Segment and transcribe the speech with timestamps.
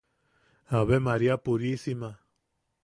[0.79, 2.09] ¡Ave María purísima!